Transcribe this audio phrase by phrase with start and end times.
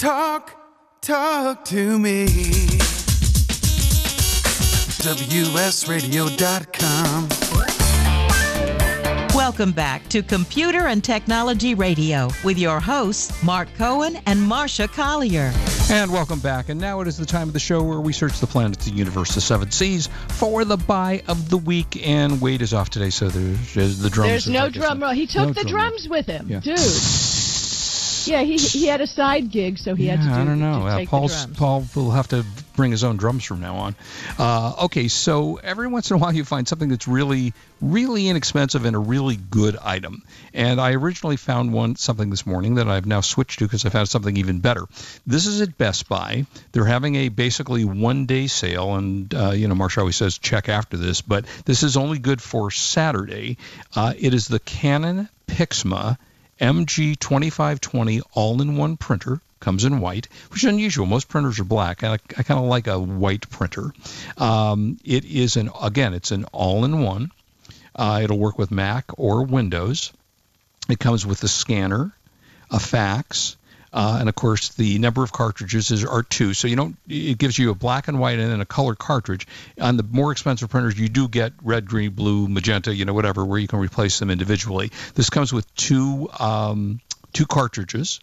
[0.00, 0.56] Talk,
[1.02, 2.24] talk to me.
[5.90, 7.28] WSRadio.com.
[9.34, 15.52] Welcome back to Computer and Technology Radio with your hosts, Mark Cohen and Marsha Collier.
[15.90, 16.70] And welcome back.
[16.70, 18.92] And now it is the time of the show where we search the planets, the
[18.92, 22.06] universe, the seven seas for the buy of the week.
[22.06, 24.30] And Wade is off today, so there's the drums.
[24.30, 25.12] There's no drum roll.
[25.12, 25.88] He took No the drum roll.
[25.90, 26.60] drums with him, Yeah.
[26.60, 26.78] dude.
[28.26, 30.34] Yeah, he he had a side gig, so he yeah, had to do.
[30.34, 30.86] I don't know.
[30.86, 31.46] Uh, Paul's.
[31.46, 32.44] Paul will have to
[32.76, 33.94] bring his own drums from now on.
[34.38, 38.84] Uh, okay, so every once in a while you find something that's really, really inexpensive
[38.84, 40.22] and a really good item.
[40.54, 43.90] And I originally found one something this morning that I've now switched to because I
[43.90, 44.86] found something even better.
[45.26, 46.46] This is at Best Buy.
[46.72, 50.68] They're having a basically one day sale, and uh, you know Marsha always says check
[50.68, 53.58] after this, but this is only good for Saturday.
[53.94, 56.16] Uh, it is the Canon Pixma
[56.60, 59.40] MG2520 all-in-one printer.
[59.60, 61.04] Comes in white, which is unusual.
[61.04, 62.02] Most printers are black.
[62.02, 63.92] I, I kind of like a white printer.
[64.38, 67.30] Um, it is an again, it's an all-in-one.
[67.94, 70.12] Uh, it'll work with Mac or Windows.
[70.88, 72.10] It comes with a scanner,
[72.70, 73.56] a fax,
[73.92, 76.54] uh, and of course the number of cartridges is are two.
[76.54, 76.96] So you don't.
[77.08, 79.46] It gives you a black and white and then a color cartridge.
[79.80, 83.44] On the more expensive printers, you do get red, green, blue, magenta, you know, whatever,
[83.44, 84.90] where you can replace them individually.
[85.14, 87.00] This comes with two um,
[87.32, 88.20] two cartridges.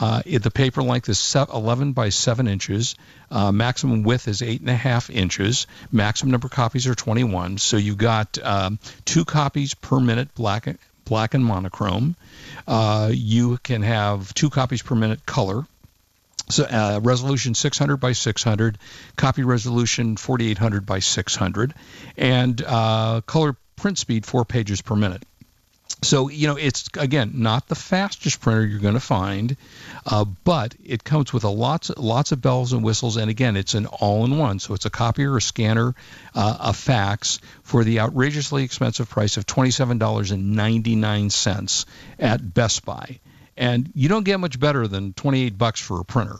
[0.00, 2.96] Uh, the paper length is 11 by 7 inches.
[3.30, 5.68] Uh, maximum width is 8.5 inches.
[5.92, 7.58] Maximum number of copies are 21.
[7.58, 10.66] So you've got um, two copies per minute, black,
[11.04, 12.16] black and monochrome.
[12.66, 15.66] Uh, you can have two copies per minute color.
[16.50, 18.78] So uh, resolution 600 by 600,
[19.16, 21.74] copy resolution 4800 by 600,
[22.18, 25.24] and uh, color print speed four pages per minute.
[26.04, 29.56] So you know it's again not the fastest printer you're going to find,
[30.06, 33.74] uh, but it comes with a lots lots of bells and whistles, and again it's
[33.74, 34.58] an all-in-one.
[34.58, 35.94] So it's a copier, a scanner,
[36.34, 41.86] uh, a fax for the outrageously expensive price of twenty-seven dollars and ninety-nine cents
[42.18, 43.18] at Best Buy,
[43.56, 46.38] and you don't get much better than twenty-eight bucks for a printer.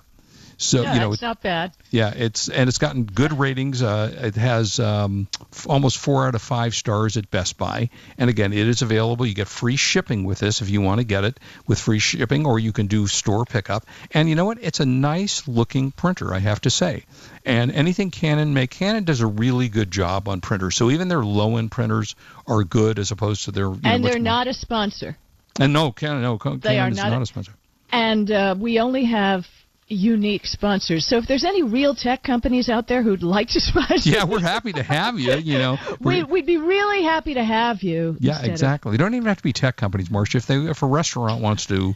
[0.57, 1.73] So yeah, you know it's not bad.
[1.91, 3.83] yeah, it's and it's gotten good ratings.
[3.83, 7.91] Uh, it has um, f- almost four out of five stars at Best Buy.
[8.19, 9.27] And again, it is available.
[9.27, 12.47] You get free shipping with this if you want to get it with free shipping,
[12.47, 13.85] or you can do store pickup.
[14.13, 14.59] And you know what?
[14.61, 17.05] It's a nice looking printer, I have to say.
[17.45, 20.77] And anything Canon make, Canon does a really good job on printers.
[20.77, 22.15] So even their low end printers
[22.47, 23.69] are good as opposed to their.
[23.69, 25.17] Know, And much they're not a sponsor.
[25.61, 27.53] And no, Canon, no, Canon They are is not not a- a sponsor.
[27.93, 29.47] And uh, we only have
[29.87, 31.07] unique sponsors.
[31.07, 34.41] So if there's any real tech companies out there who'd like to sponsor, Yeah, we're
[34.41, 35.35] happy to have you.
[35.37, 38.17] You know, we, we'd be really happy to have you.
[38.21, 38.91] Yeah, instead of- exactly.
[38.93, 40.37] They don't even have to be tech companies, Marsha.
[40.37, 41.95] If they, if a restaurant wants to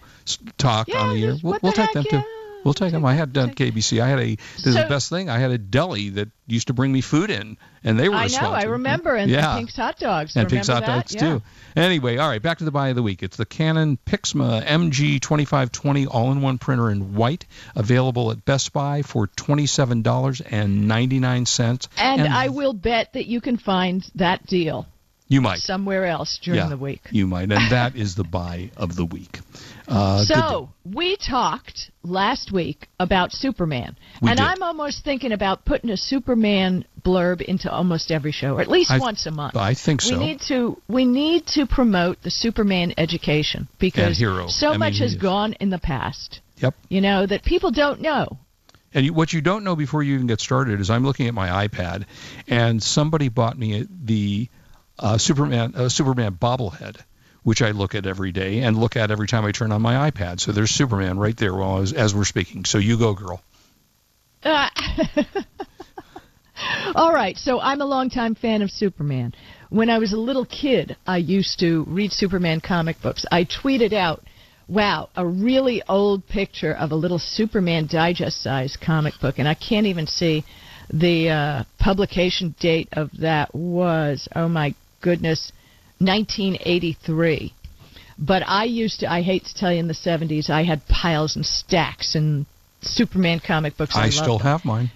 [0.59, 2.38] talk Yeah, on the air, we'll, we'll the take them heck, too.
[2.65, 3.05] We'll take them.
[3.05, 4.01] I had uh, KBC.
[4.01, 4.37] I had a.
[4.57, 5.31] This is the best thing.
[5.31, 8.17] I had a deli that used to bring me food in, and they were.
[8.17, 9.57] I know, I remember, and yeah.
[9.57, 10.37] Pink's Hot Dogs.
[10.37, 11.15] and Pink's Hot Remember Dogs?
[11.15, 11.21] Yeah.
[11.21, 11.43] too.
[11.77, 13.23] Anyway, all right, back to the buy of the week.
[13.23, 20.03] It's the Canon Pixma MG2520 all-in-one printer in white, available at Best Buy for twenty-seven
[20.03, 21.89] dollars and ninety-nine cents.
[21.97, 24.87] And, I will bet that you can find that deal
[25.29, 27.03] you might somewhere else during yeah, the week.
[27.11, 29.41] You might, and that is the buy of the week.
[29.87, 34.47] Uh, So we talked last week about Superman, We and did.
[34.47, 38.91] I'm almost thinking about putting a Superman blurb into almost every show, or at least
[38.91, 39.57] I- once a month.
[39.57, 40.19] I think so.
[40.19, 44.49] We need to we need to promote the Superman education because hero.
[44.49, 46.41] so I much he has gone in the past.
[46.57, 46.75] Yep.
[46.89, 48.39] You know that people don't know.
[48.95, 51.35] And you, what you don't know before you even get started is I'm looking at
[51.35, 52.07] my iPad,
[52.47, 54.49] and somebody bought me the
[54.99, 56.97] uh, Superman uh, Superman bobblehead,
[57.43, 60.11] which I look at every day and look at every time I turn on my
[60.11, 60.41] iPad.
[60.41, 62.65] So there's Superman right there while as, as we're speaking.
[62.65, 63.43] So you go, girl.
[64.43, 64.69] Uh,
[66.95, 69.35] all right, so I'm a longtime fan of Superman.
[69.71, 73.25] When I was a little kid, I used to read Superman comic books.
[73.31, 74.23] I tweeted out,
[74.69, 79.55] wow, a really old picture of a little Superman digest size comic book, and I
[79.55, 80.45] can't even see
[80.93, 85.53] the uh, publication date of that was, oh my goodness,
[85.99, 87.53] 1983.
[88.19, 91.37] But I used to, I hate to tell you, in the 70s, I had piles
[91.37, 92.47] and stacks and
[92.81, 93.95] Superman comic books.
[93.97, 94.47] I loved still them.
[94.47, 94.91] have mine.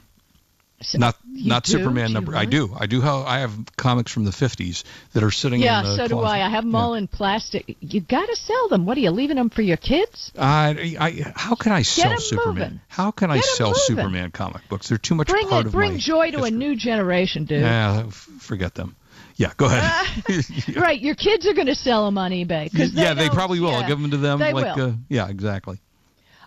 [0.81, 1.71] So- Not not do?
[1.73, 2.37] Superman Do number.
[2.37, 2.75] I do.
[2.77, 3.01] I do.
[3.01, 4.83] Have, I have comics from the 50s
[5.13, 6.19] that are sitting Yeah, in the so do.
[6.21, 6.45] I.
[6.45, 6.79] I have them Yeah.
[6.81, 7.77] all in plastic.
[7.81, 8.85] You got to sell them.
[8.85, 10.33] What are you leaving them for your kids?
[10.37, 12.55] I, I, how can I sell Superman?
[12.55, 12.81] moving.
[12.89, 13.83] How can I sell moving.
[13.87, 14.89] Superman comic books?
[14.89, 15.67] They're too much Bring part it.
[15.69, 17.61] of Bring joy to a new generation, dude.
[17.61, 18.97] Yeah, forget them.
[19.37, 20.25] Yeah, go ahead.
[20.77, 22.71] Right, your kids are going to sell them on eBay.
[22.71, 23.71] 'cause yeah, they probably will.
[23.71, 24.39] I'll give them to them.
[24.39, 24.91] They like, will.
[24.91, 25.81] Uh, yeah, exactly.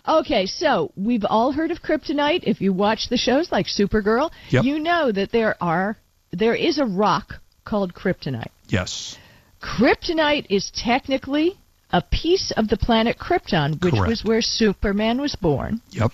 [0.08, 2.40] Okay, so we've all heard of kryptonite.
[2.44, 4.64] If you watch the shows like Supergirl, Yep.
[4.64, 5.96] you know that there are
[6.30, 7.34] there is a rock
[7.64, 8.50] called kryptonite.
[8.68, 9.16] Yes.
[9.60, 11.58] Kryptonite is technically
[11.90, 14.08] a piece of the planet Krypton, which Correct.
[14.08, 15.80] was where Superman was born.
[15.90, 16.12] Yep.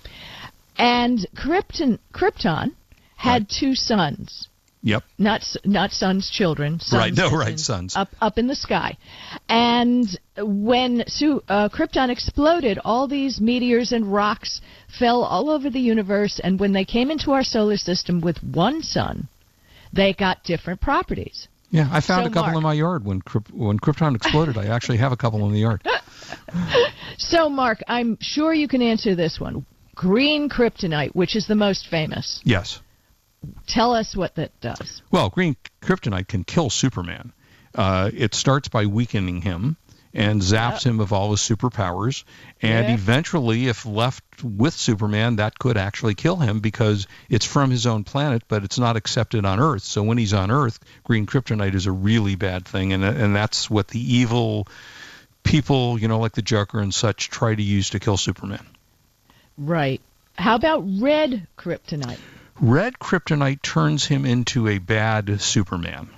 [0.77, 2.71] And Krypton Krypton
[3.15, 4.47] had two suns.
[4.85, 5.03] Yep.
[5.17, 6.79] not not sons, children.
[6.79, 7.95] Sons Right, no, right, sons.
[7.95, 8.97] up up in the sky.
[9.47, 10.05] And
[10.37, 14.59] when Su- uh, Krypton exploded, all these meteors and rocks
[14.99, 16.39] fell all over the universe.
[16.43, 19.29] And when they came into our solar system with one sun,
[19.93, 21.47] they got different properties.
[21.71, 23.21] Yeah, I found So, a couple Mark- in my yard when
[23.51, 24.57] when Krypton exploded.
[24.57, 25.81] I actually have a couple in the yard.
[27.17, 29.65] So, Mark, I'm sure you can answer this one.
[29.95, 32.41] Green kryptonite, which is the most famous.
[32.43, 32.81] Yes.
[33.67, 35.01] Tell us what that does.
[35.11, 37.33] Well, green kryptonite can kill Superman.
[37.75, 39.77] Uh, it starts by weakening him
[40.13, 42.23] and zaps him of all his superpowers.
[42.61, 42.93] And Yeah.
[42.93, 48.03] eventually, if left with Superman, that could actually kill him because it's from his own
[48.03, 49.83] planet, but it's not accepted on Earth.
[49.83, 53.69] So when he's on Earth, green kryptonite is a really bad thing, and and that's
[53.71, 54.67] what the evil
[55.41, 58.65] people, you know, like the Joker and such, try to use to kill Superman.
[59.57, 60.01] Right.
[60.35, 62.19] How about red kryptonite?
[62.61, 66.09] Red kryptonite turns him into a bad Superman.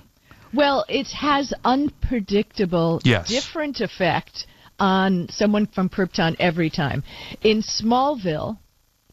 [0.52, 3.28] Well, it has unpredictable, Yes.
[3.28, 4.46] different effect
[4.78, 7.02] on someone from Krypton every time.
[7.42, 8.58] In Smallville,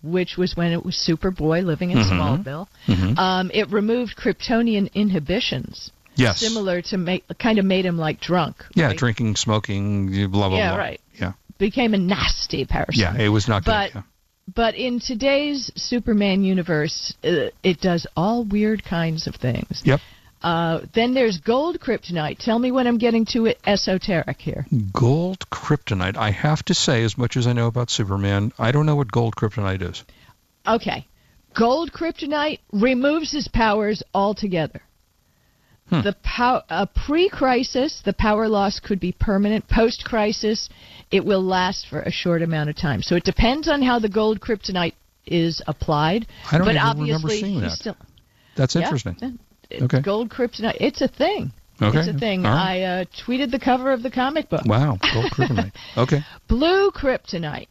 [0.01, 2.67] which was when it was Superboy living in Smallville,
[3.17, 6.39] um, it removed Kryptonian inhibitions, Yes.
[6.39, 8.63] similar to make kind of made him like drunk.
[8.75, 8.97] Yeah, right?
[8.97, 10.77] drinking, smoking, blah blah Yeah, blah.
[10.77, 11.01] right.
[11.19, 12.99] Yeah, became a nasty person.
[13.01, 13.71] yeah, it was not good.
[13.71, 14.01] But yeah.
[14.53, 19.81] But in today's Superman universe, uh, it does all weird kinds of things.
[19.85, 19.99] Yep.
[20.41, 22.37] Uh, then there's gold kryptonite.
[22.37, 24.65] Tell me when I'm getting too esoteric here.
[24.91, 26.17] Gold kryptonite.
[26.17, 29.09] I have to say, as much as I know about Superman, I don't know what
[29.09, 30.03] gold kryptonite is.
[30.67, 31.07] Okay.
[31.55, 34.81] Gold kryptonite removes his powers altogether.
[35.89, 36.01] Hmm.
[36.01, 39.67] The pow- uh, pre-crisis, the power loss could be permanent.
[39.67, 40.69] Post-crisis,
[41.11, 43.01] it will last for a short amount of time.
[43.01, 44.93] So it depends on how the gold kryptonite
[45.25, 46.25] is applied.
[46.51, 47.71] I don't but even remember obviously, seeing that.
[47.71, 47.97] Still,
[48.55, 49.17] That's interesting.
[49.21, 49.83] yeah.
[49.83, 50.01] Okay.
[50.01, 50.77] Gold kryptonite.
[50.79, 51.51] It's a thing.
[51.81, 51.99] Okay.
[51.99, 52.43] It's a thing.
[52.43, 52.79] Right.
[52.79, 54.61] I uh, tweeted the cover of the comic book.
[54.65, 55.71] Wow, gold kryptonite.
[55.97, 56.21] Okay.
[56.47, 57.67] Blue kryptonite.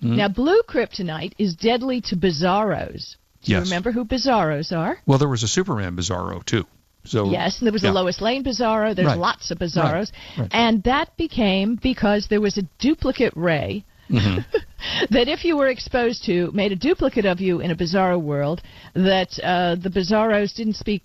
[0.00, 0.16] Hmm.
[0.16, 3.16] Now, blue kryptonite is deadly to bizarros.
[3.42, 3.66] Do you Yes.
[3.66, 4.98] remember who bizarros are?
[5.06, 6.66] Well, there was a Superman Bizarro too.
[7.06, 7.90] So Yes, and there was yeah.
[7.90, 8.94] a Lois Lane bizarro.
[8.94, 9.18] There's Right.
[9.18, 10.10] lots of bizarros.
[10.12, 10.38] Right.
[10.38, 10.48] Right.
[10.52, 14.38] And that became because there was a duplicate ray Mm-hmm.
[15.10, 18.62] that if you were exposed to made a duplicate of you in a bizarro world
[18.94, 21.02] that uh, the bizarros didn't speak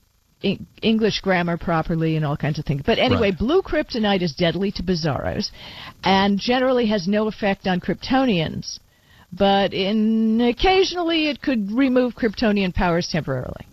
[0.81, 2.81] English grammar properly and all kinds of things.
[2.85, 3.37] But anyway, Right.
[3.37, 5.49] blue kryptonite is deadly to bizarros
[6.03, 8.79] and generally has no effect on Kryptonians.
[9.33, 13.65] But in occasionally it could remove Kryptonian powers temporarily.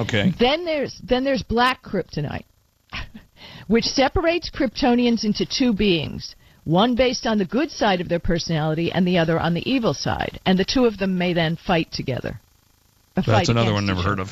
[0.00, 0.32] Okay.
[0.38, 2.44] Then there's then there's black kryptonite,
[3.66, 6.34] which separates Kryptonians into two beings,
[6.64, 9.94] one based on the good side of their personality and the other on the evil
[9.94, 12.40] side, and the two of them may then fight together.
[13.16, 14.28] A fight That's another one never heard of.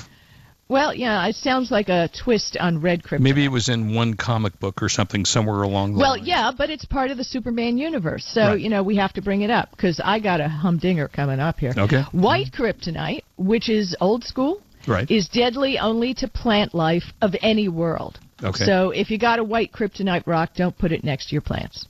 [0.68, 3.20] Well, yeah, it sounds like a twist on red kryptonite.
[3.20, 6.24] Maybe it was in one comic book or something somewhere along the Well, line.
[6.24, 8.60] yeah, but it's part of the Superman universe, so Right.
[8.60, 11.60] you know we have to bring it up because I got a humdinger coming up
[11.60, 11.72] here.
[11.76, 12.02] Okay.
[12.10, 15.10] White kryptonite, which is old school, Right.
[15.10, 18.18] is deadly only to plant life of any world.
[18.42, 18.64] Okay.
[18.64, 21.86] So if you got a white kryptonite rock, don't put it next to your plants.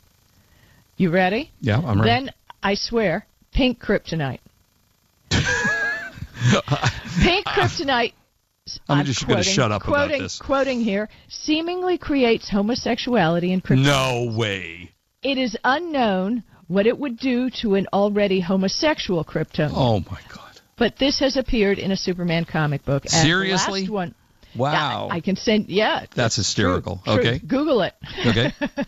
[0.96, 1.50] You ready?
[1.60, 2.10] yeah, I'm ready.
[2.10, 2.30] Then
[2.62, 4.40] I swear, pink kryptonite.
[5.30, 8.12] pink kryptonite.
[8.88, 10.40] I'm just gonna quoting- shut up about this.
[10.40, 13.84] Quoting here, seemingly creates homosexuality in kryptonite.
[13.84, 14.90] no way.
[15.22, 19.72] It is unknown what it would do to an already homosexual Kryptonian.
[19.74, 20.45] Oh my God.
[20.76, 23.04] But this has appeared in a Superman comic book.
[23.04, 23.80] And the Seriously?
[23.82, 24.14] last one.
[24.54, 25.08] Wow.
[25.10, 25.68] I, I can send.
[25.68, 26.04] Yeah.
[26.14, 27.00] That's hysterical.
[27.04, 27.22] true, true.
[27.30, 27.38] Okay.
[27.46, 27.94] Google it.
[28.26, 28.52] Okay.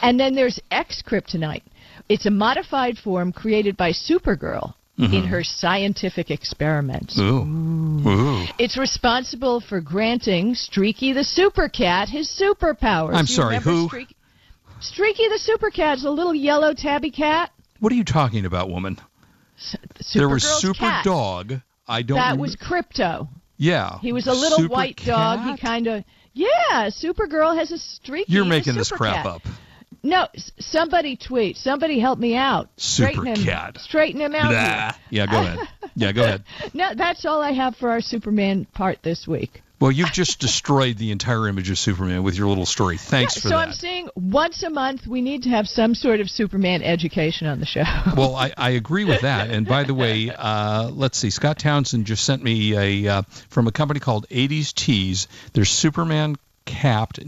[0.00, 1.62] And then there's X Kryptonite.
[2.08, 5.14] It's a modified form created by Supergirl Mm-hmm.
[5.14, 7.16] in her scientific experiments.
[7.20, 7.44] Ooh.
[8.04, 8.44] Ooh.
[8.58, 13.14] It's responsible for granting Streaky the Super Cat his superpowers.
[13.14, 13.86] I'm sorry, who?
[13.86, 14.16] Streaky?
[14.80, 17.50] Streaky the Super Cat is a little yellow tabby cat.
[17.78, 18.98] What are you talking about, woman?
[20.14, 21.04] There was Supergirl's Super cat.
[21.04, 21.54] Dog.
[21.86, 22.18] I don't.
[22.18, 22.22] Know.
[22.22, 23.28] That was Krypto.
[23.56, 23.98] Yeah.
[24.00, 25.40] He was a little Super white dog.
[25.40, 26.88] He kind of yeah.
[26.88, 28.32] Supergirl has a streaky.
[28.32, 29.26] You're making this crap Cat.
[29.26, 29.42] up.
[30.02, 30.28] No,
[30.60, 31.56] somebody tweet.
[31.56, 32.68] Somebody help me out.
[32.76, 33.78] Super straighten him, Cat.
[33.78, 34.94] Straighten him out.
[35.10, 35.68] Yeah, go ahead.
[35.96, 36.44] Yeah, go ahead.
[36.74, 39.62] No, that's all I have for our Superman part this week.
[39.80, 42.96] Well, you've just destroyed the entire image of Superman with your little story.
[42.96, 43.68] Thanks Yeah, for so that.
[43.68, 47.60] I'm saying once a month we need to have some sort of Superman education on
[47.60, 47.84] the show.
[48.16, 49.50] well, I, I agree with that.
[49.50, 51.30] And by the way, uh, let's see.
[51.30, 55.28] Scott Townsend just sent me a uh, from a company called 80s Tees.
[55.52, 57.20] There's Superman capped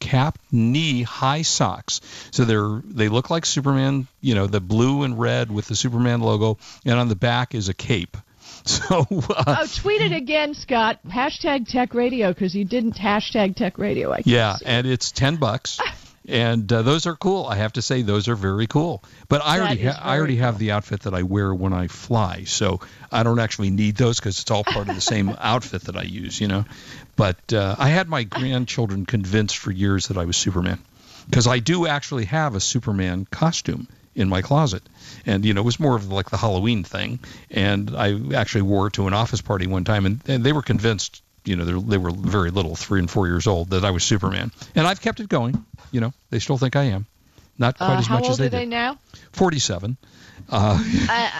[0.00, 2.00] capped knee high socks.
[2.32, 4.08] So they're they look like Superman.
[4.20, 7.68] You know, the blue and red with the Superman logo, and on the back is
[7.68, 8.16] a cape.
[8.68, 11.00] So uh, oh, tweet it again, Scott.
[11.08, 14.12] Hashtag Tech Radio because you didn't hashtag Tech Radio.
[14.12, 14.66] I Yeah, see.
[14.66, 15.80] and it's ten bucks,
[16.28, 17.46] and uh, those are cool.
[17.46, 19.02] I have to say those are very cool.
[19.28, 21.72] But I That already ha- I already very have the outfit that I wear when
[21.72, 25.28] I fly, so I don't actually need those because it's all part of the same
[25.38, 26.64] outfit that I use, you know.
[27.16, 30.78] But uh, I had my grandchildren convinced for years that I was Superman
[31.28, 34.82] because I do actually have a Superman costume in my closet.
[35.26, 37.18] And you know, it was more of like the Halloween thing.
[37.50, 40.62] And I actually wore it to an office party one time, and, and they were
[40.62, 41.22] convinced.
[41.44, 44.52] You know, they were very little, three and four years old, that I was Superman.
[44.76, 45.64] And I've kept it going.
[45.90, 47.06] You know, they still think I am.
[47.58, 48.98] Not quite Uh, as much as they are they now?
[49.32, 49.96] 47.
[50.48, 50.78] Uh,
[51.08, 51.30] Uh,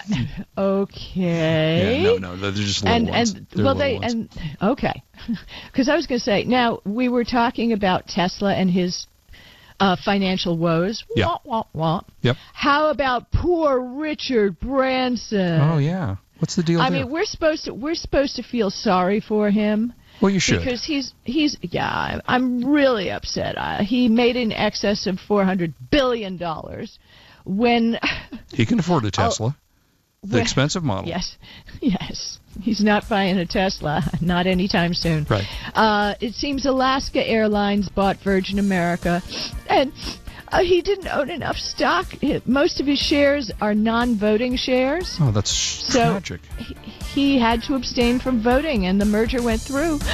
[0.58, 2.02] okay.
[2.02, 3.30] yeah, no, no, they're just little and ones.
[3.32, 4.12] and They're well they ones.
[4.12, 4.28] and
[4.62, 5.02] okay
[5.72, 9.06] because i was going to say now we were talking about tesla and his
[9.82, 11.26] uh, financial woes Yeah.
[11.26, 12.00] Wah, wah, wah.
[12.22, 12.36] Yep.
[12.54, 16.16] how about poor richard branson Oh yeah.
[16.38, 17.00] What's the deal i there?
[17.04, 20.60] mean we're supposed to we're supposed to feel sorry for him well, you should.
[20.60, 26.36] because he's he's yeah I'm, really upset uh, he made in excess of 400 billion
[26.36, 26.98] dollars
[27.44, 27.98] when
[28.52, 29.56] he can afford a Tesla,
[30.22, 31.08] the when- expensive model.
[31.08, 31.36] Yes,
[31.80, 32.38] yes.
[32.60, 35.26] He's not buying a Tesla, not anytime soon.
[35.28, 35.44] Right.
[35.74, 39.22] Uh, it seems Alaska Airlines bought Virgin America,
[39.72, 39.92] and
[40.48, 42.06] uh, he didn't own enough stock.
[42.46, 45.16] Most of his shares are non-voting shares.
[45.20, 46.40] Oh, that's So- tragic.
[46.58, 46.74] He,
[47.14, 49.98] he had to abstain from voting, and the merger went through.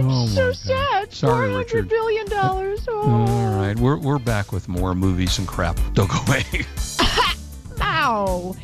[0.00, 1.12] Oh, so sad.
[1.12, 1.88] Sorry, 400 Richard.
[1.88, 2.86] billion dollars.
[2.88, 3.26] Oh.
[3.26, 5.78] All right, we're we're back with more movies and crap.
[5.94, 6.44] Don't go away.
[7.80, 8.54] Ow!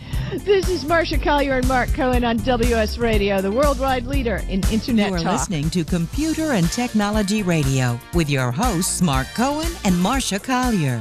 [0.42, 5.10] This is Marsha Collier and Mark Cohen on WS Radio, the worldwide leader in Internet
[5.10, 5.32] You are talk.
[5.32, 11.00] listening to Computer and Technology Radio with your hosts, Mark Cohen and Marsha Collier.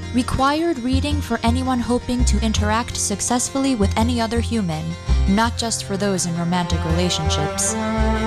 [0.13, 4.83] required reading for anyone hoping to interact successfully with any other human,
[5.29, 7.73] not just for those in romantic relationships.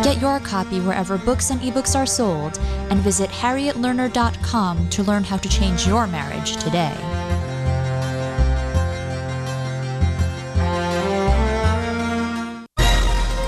[0.03, 2.59] Get your copy wherever books and ebooks are sold
[2.91, 6.97] and visit harrietlerner.com to learn how to change your marriage today.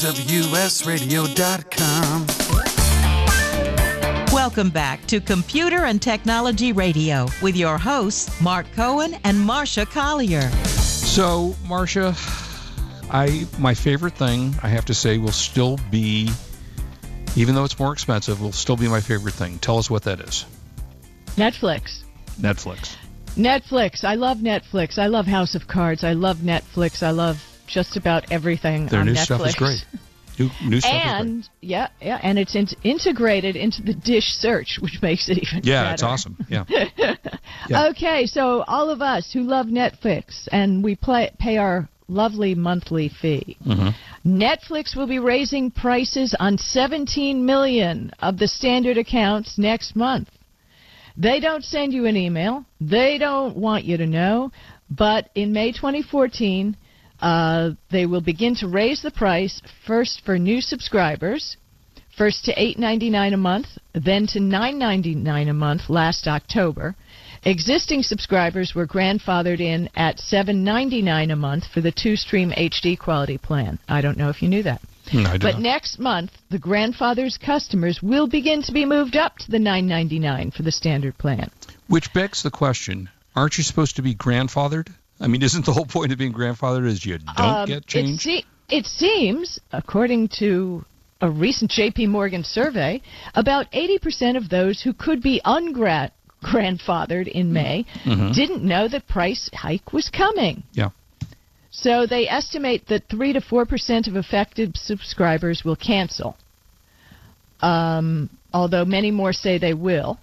[0.00, 2.39] WSRadio.com.
[4.40, 10.50] Welcome back to Computer and Technology Radio with your hosts, Mark Cohen and Marsha Collier.
[10.64, 12.14] So, Marsha,
[13.12, 16.30] I my favorite thing I have to say will still be,
[17.36, 19.58] even though it's more expensive, will still be my favorite thing.
[19.58, 20.46] Tell us what that is.
[21.36, 22.02] Netflix.
[22.40, 22.96] Netflix.
[23.36, 24.04] Netflix.
[24.04, 24.96] I love Netflix.
[24.98, 26.02] I love House of Cards.
[26.02, 27.02] I love Netflix.
[27.02, 29.24] I love just about everything Their on new Netflix.
[29.24, 29.84] stuff is great.
[30.38, 30.80] New, new.
[30.84, 35.60] And yeah, yeah, and it's in- integrated into the dish search, which makes it even
[35.64, 35.94] Yeah, better.
[35.94, 36.36] it's awesome.
[36.48, 36.64] Yeah.
[37.68, 37.88] Yeah.
[37.90, 43.08] Okay, so all of us who love Netflix and we play, pay our lovely monthly
[43.08, 43.56] fee.
[43.64, 43.94] Mhm.
[44.24, 50.28] Netflix will be raising prices on 17 million of the standard accounts next month.
[51.16, 52.64] They don't send you an email.
[52.80, 54.50] They don't want you to know.
[54.90, 56.76] But in May 2014,
[57.20, 61.56] uh, they will begin to raise the price first for new subscribers,
[62.16, 66.94] first to $8.99 a month, then to $9.99 a month last October.
[67.42, 73.78] Existing subscribers were grandfathered in at $7.99 a month for the two-stream HD quality plan.
[73.88, 74.82] I don't know if you knew that.
[75.12, 79.58] No, But next month, the grandfather's customers will begin to be moved up to the
[79.58, 81.50] $9.99 for the standard plan.
[81.88, 84.88] Which begs the question: Aren't you supposed to be grandfathered?
[85.20, 88.20] I mean, isn't the whole point of being grandfathered is you don't Um, get It,
[88.20, 90.84] se- it seems, according to
[91.20, 92.06] a recent J.P.
[92.06, 93.02] Morgan survey,
[93.34, 96.10] about 80% of those who could be ungra-
[96.42, 98.34] grandfathered in May Mhm.
[98.34, 100.62] didn't know the price hike was coming.
[100.72, 100.88] Yeah.
[101.70, 106.36] So they estimate that 3 to 4% of affected subscribers will cancel,
[107.60, 110.18] um, although many more say they will.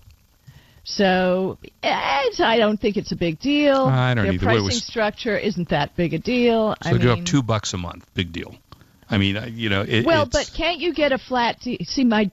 [0.90, 3.76] So I don't think it's a big deal.
[3.76, 4.46] Uh, I don't Their either.
[4.46, 6.76] Pricing was- structure isn't that big a deal.
[6.82, 8.10] So I mean, up two bucks a month.
[8.14, 8.56] Big deal.
[9.10, 11.62] I mean, you know, it, well, it's, but can't you get a flat?
[11.62, 12.32] See my,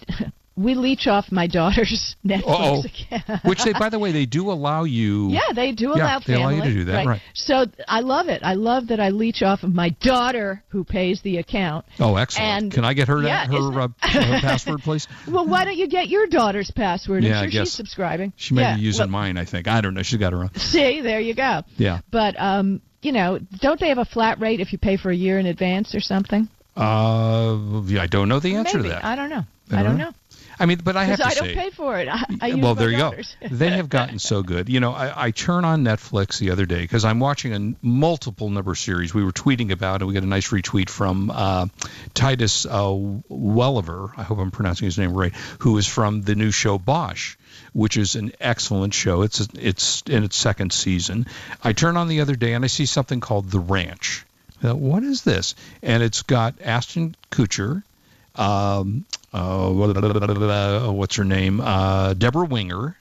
[0.56, 3.44] we leech off my daughter's Netflix account.
[3.44, 5.30] which they, by the way, they do allow you.
[5.30, 7.20] Yeah, they do Yeah, allow they allow you to do that, right.
[7.34, 8.42] So I love it.
[8.44, 11.86] I love that I leech off of my daughter who pays the account.
[11.98, 12.62] Oh, excellent.
[12.64, 15.08] And- Can I get her yeah, her, uh, her password, please?
[15.28, 17.24] Well, why don't you get your daughter's password?
[17.24, 17.68] I'm Yeah, I sure guess.
[17.68, 18.32] she's subscribing.
[18.36, 19.36] She may yeah, be using well, mine.
[19.38, 19.66] I think.
[19.66, 20.02] I don't know.
[20.02, 20.54] She's got her own.
[20.54, 21.62] See, there you go.
[21.76, 22.00] Yeah.
[22.10, 25.14] But um, you know, don't they have a flat rate if you pay for a
[25.16, 26.48] year in advance or something?
[26.76, 28.88] Uh, yeah, I don't know the answer Maybe.
[28.90, 29.04] to that.
[29.04, 29.44] I don't know.
[29.70, 30.04] I I don't don't know.
[30.10, 30.14] know.
[30.58, 32.08] I mean, but I have to I don't pay for it.
[32.08, 33.36] I, I well, there you daughter's.
[33.40, 33.48] go.
[33.48, 34.68] they have gotten so good.
[34.68, 38.50] You know, I, I turn on Netflix the other day because I'm watching a multiple
[38.50, 41.66] number series we were tweeting about, and we got a nice retweet from uh,
[42.14, 42.92] Titus uh,
[43.28, 44.12] Welliver.
[44.16, 45.34] I hope I'm pronouncing his name right.
[45.60, 47.36] Who is from the new show Bosch,
[47.72, 49.22] which is an excellent show.
[49.22, 51.26] It's it's in its second season.
[51.62, 54.24] I turn on the other day and I see something called The Ranch.
[54.60, 55.54] Thought, what is this?
[55.82, 57.82] And it's got Ashton Kutcher,
[58.34, 61.60] um, uh, what's her name?
[61.60, 62.96] Uh, Debra Winger,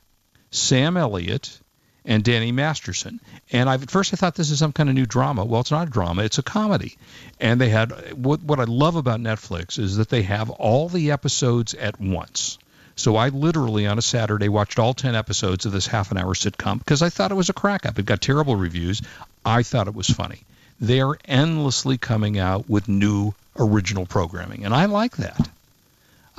[0.52, 1.60] Sam Elliott,
[2.06, 3.20] and Danny Masterson.
[3.52, 5.46] And I, at first I thought this is some kind of new drama.
[5.46, 6.98] Well, it's not a drama; it's a comedy.
[7.40, 11.12] And they had what what I love about Netflix is that they have all the
[11.12, 12.58] episodes at once.
[12.96, 16.36] So I literally on a Saturday watched all 10 episodes of this half an hour
[16.36, 17.98] sitcom because I thought it was a crack up.
[17.98, 19.02] It got terrible reviews.
[19.44, 20.44] I thought it was funny.
[20.80, 25.50] They are endlessly coming out with new original programming, and I like that.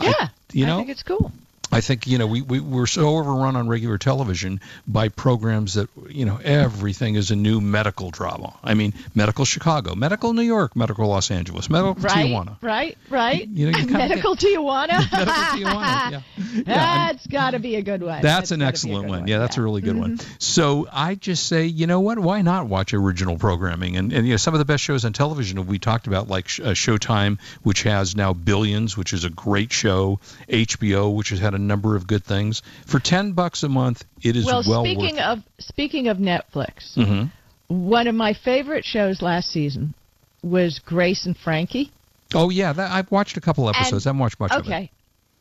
[0.00, 1.32] Yeah, you know, I think it's cool.
[1.72, 5.88] I think you know we, we we're so overrun on regular television by programs that
[6.08, 8.54] you know everything is a new medical drama.
[8.62, 12.56] I mean, medical Chicago, medical New York, medical Los Angeles, medical Right, Tijuana.
[12.62, 13.48] right, right.
[13.48, 14.88] You know, you Medical Tijuana.
[15.12, 16.10] Medical Tijuana.
[16.12, 16.20] Yeah.
[16.64, 18.22] That's got to be a good one.
[18.22, 19.26] That's an gotta be a excellent good one.
[19.28, 20.18] Yeah, that's a really good one.
[20.18, 20.42] Mhm.
[20.42, 22.18] So I just say, you know what?
[22.18, 23.96] Why not watch original programming?
[23.96, 26.46] And, and you know, some of the best shows on television we talked about, like
[26.46, 30.20] uh, Showtime, which has now Billions, which is a great show.
[30.48, 32.62] HBO, which has had a number of good things.
[32.86, 35.24] For ten bucks a month, it is well, well, speaking worth.
[35.24, 36.94] of speaking of Netflix.
[36.96, 37.30] Mhm.
[37.68, 39.94] one of my favorite shows last season
[40.42, 41.90] was Grace and Frankie.
[42.34, 44.06] Oh yeah, that, I've watched a couple episodes.
[44.06, 44.68] I haven't watched much of it.
[44.68, 44.90] okay.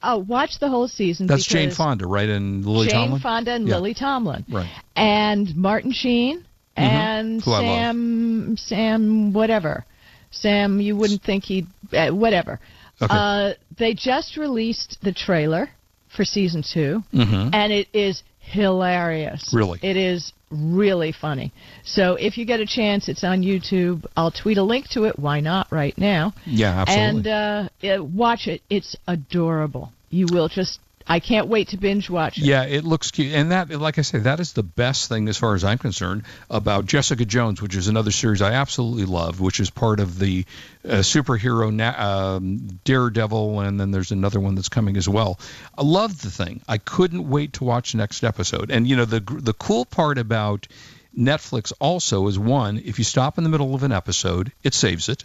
[0.06, 1.28] Oh, watch the whole season.
[1.28, 2.28] That's Jane Fonda, right?
[2.28, 3.22] And Lily Jane Tomlin.
[3.22, 3.76] Fonda and Yeah.
[3.76, 4.46] Lily Tomlin.
[4.50, 4.70] Right.
[4.98, 6.46] and Martin Sheen
[6.76, 7.62] and Who I.
[7.62, 9.86] Sam Sam whatever.
[10.32, 12.60] Sam, you wouldn't think he'd uh, whatever.
[13.02, 13.14] Okay.
[13.16, 15.70] Uh, they just released the trailer
[16.16, 17.54] for season 2 Mhm.
[17.54, 19.50] and it is hilarious.
[19.54, 19.80] Really?
[19.82, 21.52] It is really funny.
[21.84, 24.06] So if you get a chance, it's on YouTube.
[24.16, 25.18] I'll tweet a link to it.
[25.18, 26.34] Why not right now?
[26.46, 27.32] Yeah, absolutely.
[27.32, 28.62] And uh, watch it.
[28.70, 29.92] It's adorable.
[30.10, 30.80] You will just.
[31.08, 32.46] I can't wait to binge watch it.
[32.46, 35.38] Yeah, it looks cute, and that, like I say, that is the best thing as
[35.38, 39.60] far as I'm concerned about Jessica Jones, which is another series I absolutely love, which
[39.60, 40.46] is part of the
[40.88, 45.40] uh, superhero na- um, Daredevil, and then there's another one that's coming as well.
[45.78, 46.62] I love the thing.
[46.68, 50.18] I couldn't wait to watch the next episode, and you know the the cool part
[50.18, 50.68] about
[51.18, 55.10] Netflix also is one, if you stop in the middle of an episode, it saves
[55.10, 55.24] it.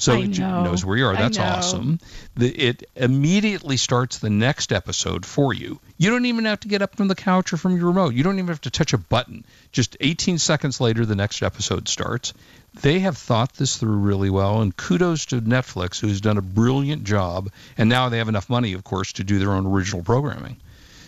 [0.00, 0.64] So it know.
[0.64, 1.14] knows where you are.
[1.14, 2.00] That's awesome.
[2.34, 5.78] The, it immediately starts the next episode for you.
[5.98, 8.14] You don't even have to get up from the couch or from your remote.
[8.14, 9.44] You don't even have to touch a button.
[9.72, 12.32] Just 18 seconds later, the next episode starts.
[12.80, 17.04] They have thought this through really well, and kudos to Netflix, who's done a brilliant
[17.04, 17.50] job.
[17.76, 20.56] And now they have enough money, of course, to do their own original programming.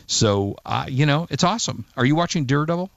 [0.06, 1.86] So, uh, you know, it's awesome.
[1.96, 2.90] Are you watching Daredevil?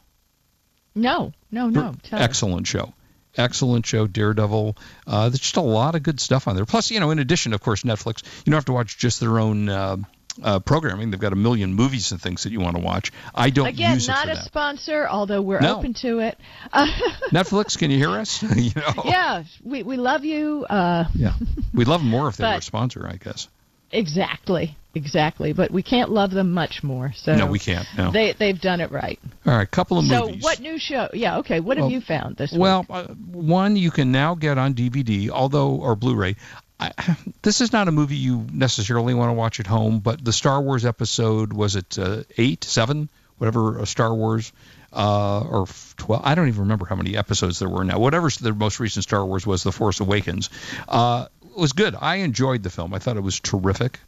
[0.93, 1.95] No, no, no.
[2.11, 2.93] Excellent show.
[3.37, 4.77] Excellent show, Daredevil.
[5.05, 6.65] Uh, there's just a lot of good stuff on there.
[6.65, 9.39] Plus, you know, in addition, of course, Netflix, you don't have to watch just their
[9.39, 9.97] own uh,
[10.43, 11.11] uh, programming.
[11.11, 13.11] They've got a million movies and things that you want to watch.
[13.33, 14.43] I don't Again, use it not a that.
[14.45, 15.77] sponsor, although we're No.
[15.77, 16.37] open to it.
[16.73, 16.87] Uh,
[17.31, 18.41] Netflix, can you hear us?
[18.55, 20.65] you know, yeah, we, we love you.
[20.69, 21.33] Uh, yeah.
[21.73, 23.47] We'd love more if they were a sponsor, I guess.
[23.95, 25.53] Exactly, exactly.
[25.53, 27.13] But we can't love them much more.
[27.15, 28.11] So No, we can't, no.
[28.11, 29.19] They they've done it right.
[29.45, 30.41] All right, couple of so movies.
[30.41, 31.09] So what new show?
[31.13, 31.59] Yeah, okay.
[31.59, 32.89] What have you found this Well, week?
[32.91, 36.35] uh, one you can now get on DVD, although or Blu-ray.
[36.79, 36.91] I,
[37.41, 40.61] this is not a movie you necessarily want to watch at home, but the Star
[40.61, 44.51] Wars episode was it uh, eight, seven, whatever uh, Star Wars,
[44.91, 46.23] uh, or twelve?
[46.25, 47.99] I don't even remember how many episodes there were now.
[47.99, 50.49] Whatever the most recent Star Wars was, The Force Awakens,
[50.89, 51.95] uh, was good.
[51.99, 52.93] I enjoyed the film.
[52.93, 53.99] I thought it was terrific.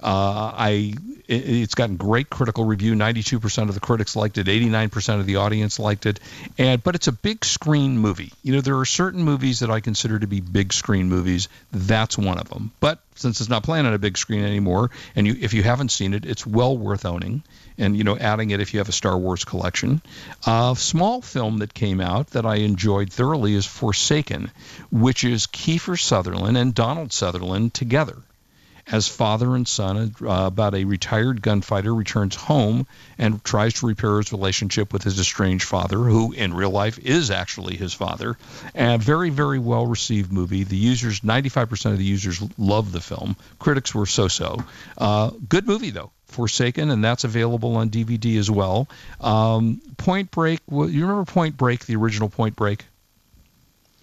[0.00, 0.94] Uh, I
[1.28, 2.94] it, it's gotten great critical review.
[2.94, 4.46] 92% of the critics liked it.
[4.46, 6.20] 89% of the audience liked it.
[6.56, 8.32] And but it's a big screen movie.
[8.42, 11.48] You know, there are certain movies that I consider to be big screen movies.
[11.72, 12.72] That's one of them.
[12.80, 15.90] But since it's not playing on a big screen anymore, and you if you haven't
[15.90, 17.42] seen it, it's well worth owning.
[17.76, 20.00] And you know, adding it if you have a Star Wars collection.
[20.46, 24.50] A small film that came out that I enjoyed thoroughly is Forsaken,
[24.90, 28.16] which is Kiefer Sutherland and Donald Sutherland together
[28.90, 32.86] as father and son uh, about a retired gunfighter returns home
[33.18, 37.30] and tries to repair his relationship with his estranged father, who in real life is
[37.30, 38.36] actually his father.
[38.74, 40.64] A very, very well received movie.
[40.64, 43.36] The users, 95% of the users love the film.
[43.58, 44.64] Critics were so-so.
[44.96, 46.10] Uh, good movie though.
[46.26, 48.86] Forsaken, and that's available on DVD as well.
[49.20, 50.60] Um, Point Break.
[50.68, 52.84] wa- You remember Point Break, the original Point Break?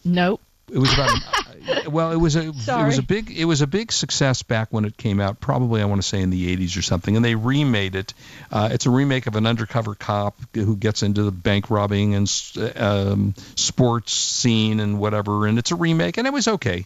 [0.03, 0.41] nope.
[0.71, 1.41] It was about uh,
[1.87, 4.85] well, it was a it was a big it was a big success back when
[4.85, 5.39] it came out.
[5.39, 8.13] Probably I want to say in the 80s or something, and they remade it.
[8.51, 12.31] Uh, it's a remake of an undercover cop who gets into the bank robbing and
[12.75, 16.85] um, sports scene and whatever, and it's a remake, and it was okay.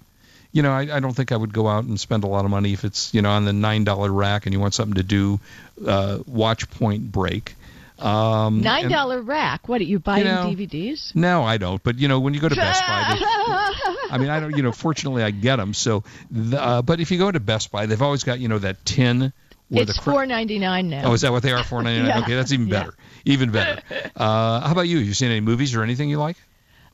[0.51, 2.51] You know, I, I don't think I would go out and spend a lot of
[2.51, 5.03] money if it's you know on the nine dollar rack and you want something to
[5.03, 5.39] do.
[5.85, 7.55] Uh, watch Point Break.
[7.99, 9.67] Um, Nine dollar rack.
[9.67, 11.13] What are you buying know, DVDs?
[11.15, 11.81] No, I don't.
[11.83, 13.25] But you know, when you go to Best Buy, they,
[14.11, 14.55] I mean, I don't.
[14.55, 15.73] You know, fortunately, I get them.
[15.73, 18.59] So, the, uh, but if you go to Best Buy, they've always got you know
[18.59, 19.33] that tin.
[19.71, 21.03] It's cra- four ninety nine now.
[21.05, 21.63] Oh, is that what they are?
[21.63, 22.09] Four ninety nine.
[22.17, 22.23] Yeah.
[22.23, 22.79] Okay, that's even Yeah.
[22.79, 22.93] better.
[23.25, 23.81] Even better.
[24.15, 24.97] Uh, how about you?
[24.97, 26.37] You seen any movies or anything you like?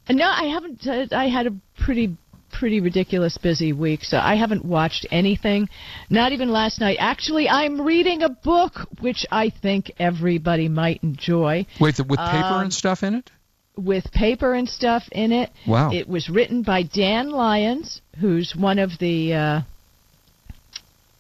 [0.09, 0.85] No, I haven't.
[0.85, 2.15] Uh, I had a pretty
[2.59, 5.69] pretty ridiculous busy week, so I haven't watched anything.
[6.09, 6.97] Not even last night.
[6.99, 11.65] Actually, I'm reading a book which I think everybody might enjoy.
[11.79, 13.31] Wait, with paper Um, and stuff in it?
[13.77, 15.51] with paper and stuff in it.
[15.67, 15.91] Wow.
[15.91, 19.61] It was written by Dan Lyons, who's one of the uh,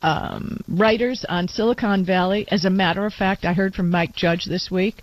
[0.01, 2.47] um, writers on Silicon Valley.
[2.49, 5.01] As a matter of fact, I heard from Mike Judge this week.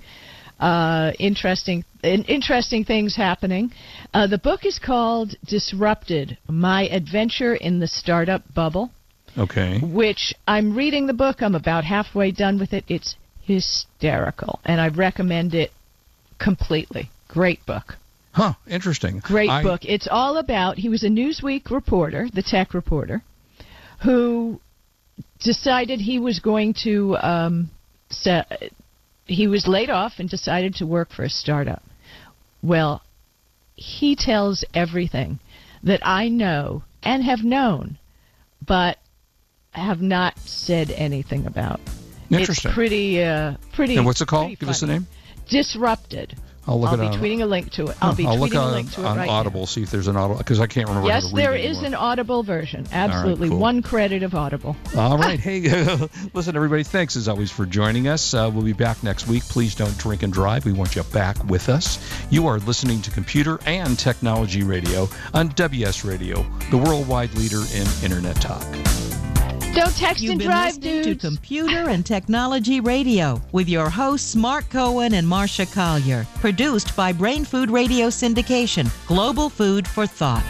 [0.60, 3.72] Uh, interesting, in, interesting things happening.
[4.12, 8.90] Uh, the book is called Disrupted: My Adventure in the Startup Bubble
[9.38, 9.78] Okay.
[9.80, 11.42] which I'm reading the book.
[11.42, 12.84] I'm about halfway done with it.
[12.88, 15.70] It's hysterical, and I recommend it
[16.38, 17.10] completely.
[17.28, 17.96] Great book.
[18.32, 18.54] Huh.
[18.66, 19.20] Interesting.
[19.20, 19.84] Great I- book.
[19.84, 20.78] It's all about.
[20.78, 23.22] He was a Newsweek reporter, the tech reporter,
[24.02, 24.60] who
[25.40, 27.16] decided he was going to.
[27.18, 27.70] Um,
[28.10, 28.70] se-
[29.24, 31.82] he was laid off and decided to work for a startup.
[32.62, 33.02] Well,
[33.74, 35.40] he tells everything
[35.82, 37.98] that I know and have known,
[38.64, 38.98] but
[39.72, 41.80] have not said anything about.
[42.30, 42.68] Interesting.
[42.70, 43.96] It's pretty, uh, pretty.
[43.96, 44.58] And what's it called?
[44.58, 45.06] Give us the name.
[45.48, 46.36] Disrupted.
[46.66, 47.96] I'll look I'll it be on- tweeting a link to it.
[48.00, 50.06] I'll be I'll tweeting look a link to it on right Audible, see if there's
[50.06, 51.14] an Audible, because I can't remember now.
[51.16, 51.86] Yes, there is anymore.
[51.86, 52.86] an Audible version.
[52.92, 53.58] Absolutely, cool.
[53.58, 54.76] one credit of Audible.
[54.96, 55.40] All right.
[55.40, 55.60] Hey,
[56.34, 58.32] listen, everybody, thanks as always for joining us.
[58.32, 59.42] Uh, we'll be back next week.
[59.44, 60.64] Please don't drink and drive.
[60.64, 61.98] We want you back with us.
[62.30, 67.86] You are listening to Computer and Technology Radio on WS Radio, the worldwide leader in
[68.04, 68.62] Internet talk.
[69.74, 71.22] Don't text You've and been drive, listening dudes.
[71.22, 76.26] to Computer and Technology Radio with your hosts Mark Cohen and Marsha Collier.
[76.40, 80.42] Produced by Brain Food Radio Syndication, Global Food for Thought.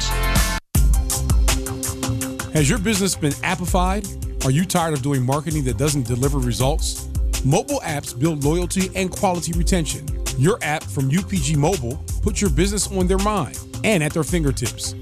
[2.52, 4.44] Has your business been appified?
[4.44, 7.08] Are you tired of doing marketing that doesn't deliver results?
[7.44, 10.04] Mobile apps build loyalty and quality retention.
[10.37, 14.94] Your app from UPG Mobile puts your business on their mind and at their fingertips.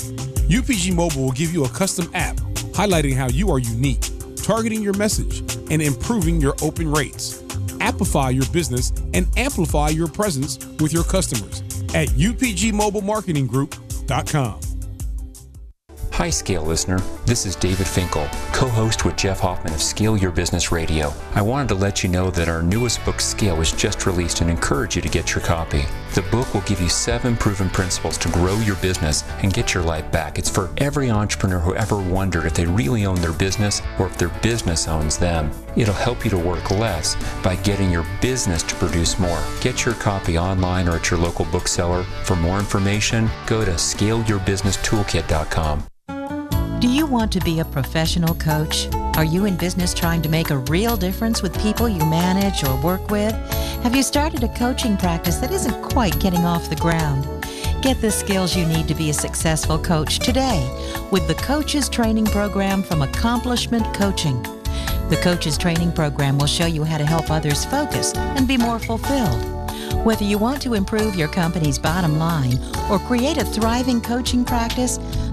[0.51, 2.39] UPG Mobile will give you a custom app
[2.81, 5.41] highlighting how you are unique, targeting your message,
[5.71, 7.43] and improving your open rates.
[7.79, 11.61] Appify your business and amplify your presence with your customers
[11.95, 14.61] at upgmobilemarketinggroup.com.
[16.13, 16.99] Hi, Scale listener.
[17.27, 21.13] This is David Finkel, co host with Jeff Hoffman of Scale Your Business Radio.
[21.35, 24.49] I wanted to let you know that our newest book, Scale, was just released and
[24.51, 25.85] encourage you to get your copy.
[26.15, 29.85] The book will give you seven proven principles to grow your business and get your
[29.85, 30.39] life back.
[30.39, 34.19] It's for every entrepreneur who ever wondered if they really own their business or if
[34.19, 35.53] their business owns them.
[35.77, 39.41] It'll help you to work less by getting your business to produce more.
[39.61, 42.03] Get your copy online or at your local bookseller.
[42.25, 45.87] For more information, go to scaleyourbusinesstoolkit.com.
[46.81, 48.89] Do you want to be a professional coach?
[49.17, 52.81] Are you in business trying to make a real difference with people you manage or
[52.81, 53.35] work with?
[53.83, 57.25] Have you started a coaching practice that isn't quite getting off the ground?
[57.81, 60.69] Get the skills you need to be a successful coach today
[61.11, 64.43] with the Coaches Training Program from Accomplishment Coaching.
[65.09, 68.79] The Coaches Training Program will show you how to help others focus and be more
[68.79, 69.43] fulfilled.
[70.05, 72.59] Whether you want to improve your company's bottom line
[72.91, 74.99] or create a thriving coaching practice,